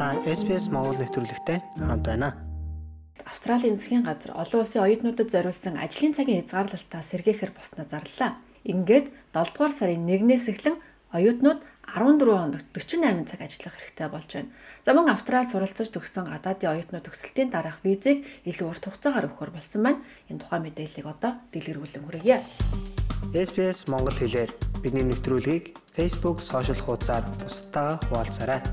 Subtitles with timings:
[0.00, 2.32] Та SPS Монгол нэвтрүүлэгтэй хамт байна.
[3.20, 8.40] Австралийн засгийн газар олон улсын оюутнуудад зориулсан ажлын цагийн хязгаарлалтаа сэргээхэр болсноо зарлаа.
[8.64, 10.80] Ингээд 7 дугаар сарын 1-ээс эхлэн
[11.12, 14.48] оюутнууд 14 хоногт 48 цаг ажиллах хэрэгтэй болж байна.
[14.80, 19.84] За мөн Австрал суралцаж төгссөн гадаадын оюутнууд төгсөлтийн дараах визийг илүү урт хугацаагаар өгөхөр болсон
[19.84, 20.00] байна.
[20.32, 22.40] Энэ тухайн мэдээллийг одоо дэлгэрүүлэн хүргье.
[23.36, 24.48] SPS Монгол хэлээр
[24.80, 28.64] бидний нэвтрүүлгийг Facebook сошиал хуудасаар бусдаа хуваалцаарай.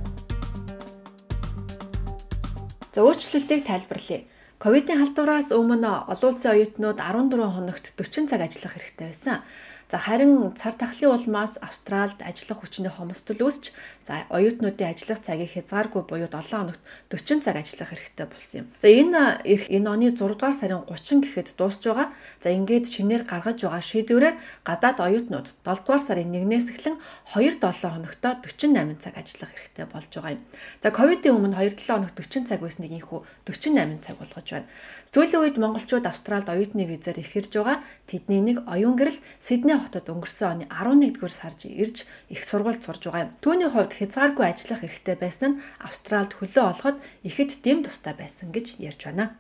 [2.98, 4.26] За өөрчлөлтийг тайлбарлая.
[4.58, 9.46] Ковидын халдвараас өмнө олон улсын оюутнууд 14 хоногт 40 цаг ажиллах хэрэгтэй байсан.
[9.88, 13.72] За харин цар тахлын улмаас Австралид ажиллах хүчний хомсдол үүсч
[14.04, 18.66] за оюутнуудын ажиллах цагийг хязгааргүй буюу 7 хоногт 40 цаг ажиллах хэрэгтэй болсон юм.
[18.84, 22.12] За энэ эрх энэ оны 6 дугаар сарын 30 гэхэд дуусж байгаа.
[22.44, 24.36] За ингээд шинээр гаргаж байгаа шийдвэрээр
[24.68, 27.00] гадаад оюутнууд 7 дугаар сарын 1-ээс эхлэн
[27.32, 30.44] 2-7 хоногтоо 48 цаг ажиллах хэрэгтэй болж байгаа юм.
[30.84, 34.68] За ковидын өмнө 2-7 хоногт 40 цаг байсныг инхүү 48 цаг болгож байна.
[35.08, 37.80] Сүүлийн үед монголчууд Австралид оюутны визээр ирж байгаа.
[38.04, 41.98] Тэдний нэг оюун гэрэл Сидней Монголын хотод өнгөрсөн оны 11-р сард ирж
[42.34, 43.32] их сургуульд сурж байгаа юм.
[43.46, 48.82] Түүний хувьд хязгааргүй ажиллах хэрэгтэй байсан нь Австралид хөлөө олоход ихэд дэм тустай байсан гэж
[48.82, 49.38] ярьж байна.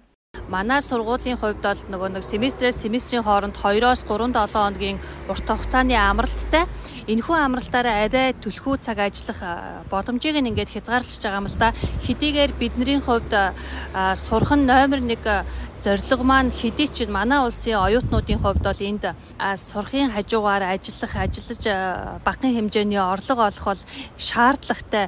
[0.48, 6.64] Манай сургуулийн хувьд бол нөгөө нэг семестрээс семестрийн хооронд 2-оос 3-7 хоногийн урт хугацааны амралттай
[7.08, 9.40] энэхүү амралтаараа арай түлхүү цаг ажиллах
[9.92, 11.76] боломжийг нь ингээд хязгаарлаж байгаа юм л да.
[12.04, 13.32] Хэдийгээр бидний хувьд
[14.16, 15.20] сурах нь номер 1
[15.84, 19.04] зорилго маань хэдий ч манай улсын оюутнуудын хувьд бол энд
[19.38, 21.64] сурахын хажуугаар ажиллах, ажиллаж
[22.26, 23.82] багахан хэмжээний орлого олох бол
[24.18, 25.08] шаардлагатай.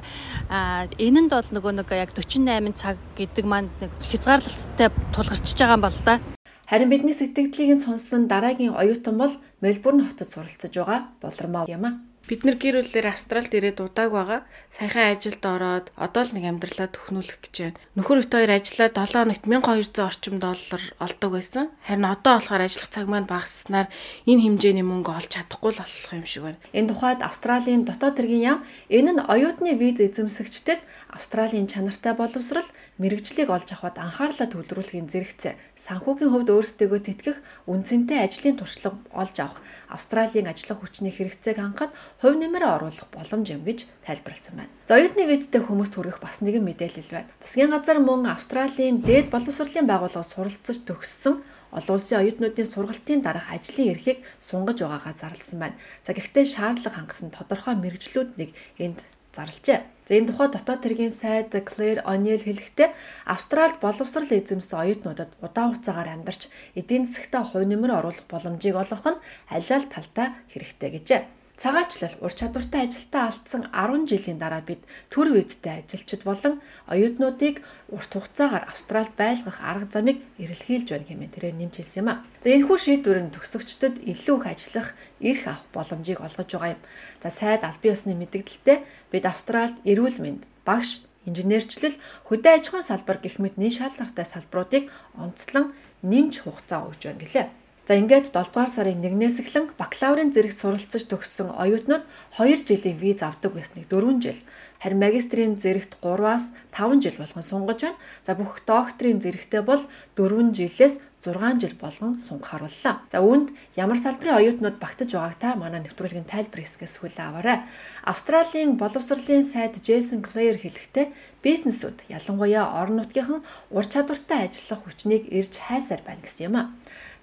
[0.96, 4.88] Энэ нь бол нөгөө нэг яг 48 цаг гэдэг маань нэг хязгаарлалттай
[5.30, 6.20] тулгарчж байгаа юм бол да.
[6.66, 11.90] Харин бидний сэтгэлдлийг нь сонссон дараагийн оюутан бол Мельбурн хотод суралцж байгаа болормоо юм а.
[12.30, 14.40] Бид нэр гэр бүлээр Австралид ирээд удааг байгаа.
[14.70, 17.78] Саяхан ажилд ороод одоо л нэг амьдралаа төхнүүлэх гэж байна.
[17.98, 21.74] Нөхөр бит хоёр ажиллаад 7 хоногт 1200 орчим доллар олдог байсан.
[21.82, 23.90] Харин одоо болохоор ажиллах цаг маань багаснаар
[24.30, 26.62] энэ хэмжээний мөнгө олж чадахгүй л болох юм шиг байна.
[26.70, 30.78] Энэ тухайд Австралийн дотоод хэргийн яам энэ нь оюутны виз эзэмсэгчдэд
[31.10, 32.68] Австралийн чанартай боловсрал
[33.02, 39.58] мэрэгжлийг олж авахд анхаарлаа төвлөрүүлэхийн зэрэгцээ санхүүгийн хувьд өөрсдөө тэтгэх үнцэнтэй ажлын туршлага олж авах
[39.90, 44.72] Австралийн ажиллах хүчний хэрэгцээг хангахад хувь нэмрээ оруулах боломж юм гэж тайлбарласан байна.
[44.84, 47.32] За оюутны визтэй хүмүүст хүргэх бас нэгэн мэдээлэл байна.
[47.40, 51.40] Засгийн газар мөн Австралийн дээд боловсролын байгууллага суралцж төгссөн
[51.72, 55.80] олон улсын оюутнуудын сургалтын дараах ажлын эрхийг сунгаж байгаагаа зарласан байна.
[56.04, 59.00] За гэхдээ шаардлага хангасан тодорхой мэрэгжлүүд нэг энд
[59.32, 59.80] зарлжээ.
[60.04, 62.90] За энэ тухай дотоод хэргийн сайд Claire O'Neill хэлэхдээ
[63.30, 69.22] Австралид боловсрал эзэмсэн оюутнуудад удаан хугацаагаар амьдарч эдийн засагтаа хувь нэмэр оруулах боломжийг олгох нь
[69.54, 71.39] аль аль талтай хэрэгтэй гэжээ.
[71.60, 74.80] Цагаачлал ур чадвартай ажилтаа алдсан 10 жилийн дараа бид
[75.12, 77.60] төр визтэй ажилчид болон оюутнуудыг
[77.92, 82.24] урт хугацаагаар Австралид байлгах арга замыг эрэлхийлж байна хэмээн тэрээр нэмж хэлсэн юм а.
[82.40, 84.88] За энэхүү шийдвэр нь төгсөгчдөд илүү их ажиллах,
[85.20, 86.82] эрх авах боломжийг олгож байгаа юм.
[87.20, 88.78] За сайд аль бие усны мэдээлэлтэй
[89.12, 94.84] бид Австралид эрүүл мэнд, багш, инженерчлэл, хөдөө аж ахуйн салбар гэх мэт нийт шаардлагатай салбаруудыг
[95.12, 97.59] онцлон нэмж хугацаа өгж байна гэлээ.
[97.90, 102.06] За ингээд 7 дугаар сарын 1-ээс эхлэн бакалаврын зэрэгт суралцж төгссөн оюутнууд
[102.38, 104.38] 2 жилийн виз авдаг байсныг 4 жил,
[104.78, 107.98] харин магистрийн зэрэгт 3-аас 5 жил болгон сунгаж байна.
[108.22, 109.82] За бүх докторийн зэрэгтээ бол
[110.14, 112.94] 4 жилээс 6 жил болгон сунгахаар боллоо.
[113.10, 117.58] За үүнд ямар салбарын оюутнууд багтаж байгааг та манай нэвтрүүлгийн тайлбар хэсгээс хүлээн аваарай.
[118.06, 121.12] Австралийн боловсролын сайд Джейсон Клэр хэлэхдээ
[121.42, 123.42] бизнесүүд ялангуяа орон нутгийнхан
[123.74, 126.64] ур чадвартай ажиллах хүчнийг ирж хайсаар байна гэсэн юм а.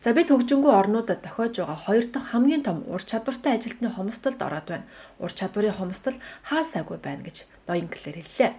[0.03, 4.67] За бид хөгжингүү орнуудад тохиож байгаа хоёр дахь хамгийн том ур чадвартай ажилтны хомсдолд ороод
[4.69, 4.85] байна.
[5.17, 8.51] Ур чадварын хомсдол хаа сайгүй байна гэж Доинклер хэллээ.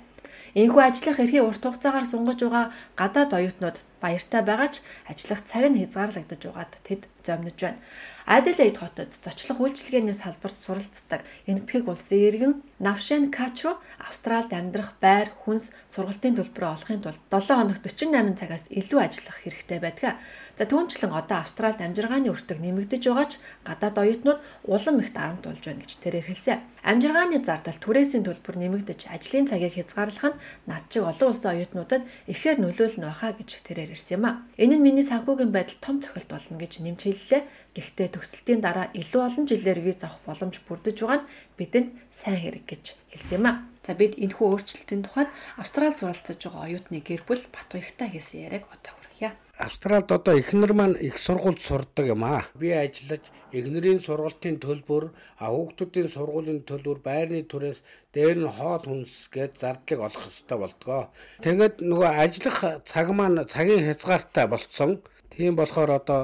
[0.58, 2.66] Энэхүү ажиллах эрхийг урт хугацаагаар сунгаж байгаа
[2.98, 4.76] гадаад оюутнууд баяртай байгаа ч
[5.10, 7.80] ажиллах цаг нь хязгаарлагдаж байгаад тэд зомнож байна.
[8.28, 15.72] Аделаид хотод зочлох үйлчилгээний салбарт суралцдаг энэтхэг улсын иргэн Навшен Качро Австралид амьдрах байр, хүнс,
[15.88, 20.20] сургалтын төлбөрөө олохын тулд 7 хоногт 48 цагаас илүү ажиллах хэрэгтэй байдаг.
[20.60, 25.64] За түүнчлэн одоо Австралид амжиргааны өртөг нэмэгдэж байгаа ч гадаад оюутнууд улам их дарамт болж
[25.64, 26.60] байна гэж тэрээр хэлсэн.
[26.84, 32.60] Амжиргааны зардал түрээсийн төлбөр нэмэгдэж ажлын цагийг хязгаарлах нь над чиг олон улсын оюутнуудад ихээр
[32.60, 33.48] нөлөөлнө байхаа гэж
[33.88, 34.44] тэрээр ирсэн юм а.
[34.60, 37.42] Энэ нь миний санхүүгийн байдал том цохилт болно гэж нэмж хэллээ.
[37.72, 42.64] Гэхдээ төгсөлтийн дараа илүү олон жилээр виз авах боломж бүрдэж байгаа нь бидэнд сайн хэрэг
[42.68, 43.52] гэж хэлсэн юм а.
[43.88, 48.97] За бид энэхүү өөрчлөлтийн тухайд Австрали суралцж байгаа оюутны гэр бүл Батуягтай хийсэн яриаг одоо
[49.18, 49.36] хүргье.
[49.58, 52.46] Австралид одоо эхнэр маань их сургуульд сурдаг юм аа.
[52.54, 55.10] Би ажиллаж эхнэрийн сургалтын төлбөр,
[55.42, 57.82] хүүхдүүдийн сургуулийн төлбөр, байрны түрээс
[58.14, 61.02] дээр нь хоол хүнс гэж зардлыг олох хэрэгтэй болдгоо.
[61.42, 65.02] Тэгээд нөгөө ажиллах цаг маань цагийн хязгаартай болцсон.
[65.34, 66.20] Тийм болохоор одоо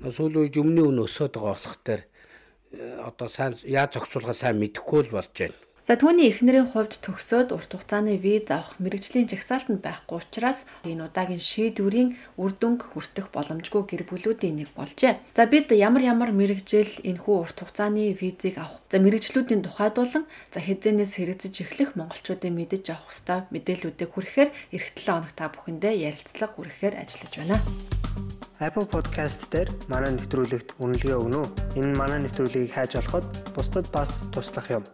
[0.00, 2.02] сүүлийн үед юмны үн өсөд байгаа болох тээр
[2.72, 5.67] э, одоо сайн яаж зохицуулахаа сайн мэдэхгүй л болж байна.
[5.88, 11.40] За түүний эхнэрийн хувьд төгсөөд урт хугацааны виз авах мэрэгжлийн жагсаалтанд байхгүй учраас энэ удаагийн
[11.40, 15.16] шийдвэрийн үр дүнг хүртэх боломжгүй гэр бүлүүдийн нэг болжээ.
[15.32, 18.84] За бид ямар ямар мэрэгжил энэхүү урт хугацааны визийг авах.
[18.92, 25.08] За мэрэгжлүүдийн тухайдуулан за хэзээнээс хэрэгцэж эхлэх монголчуудын мэдэж авах хэвээр мэдээллүүдийг хүргэхээр эх 7
[25.08, 27.56] хоног та бүхэндээ ярилцлага хүргэхээр ажиллаж байна.
[28.60, 31.80] Apple Podcast дээр манай нэвтрүүлэгт үнэлгээ өгнө үү?
[31.80, 33.24] Энэ манай нэвтрүүлгийг хайж олоход
[33.56, 34.84] бусдад бас туслах юм.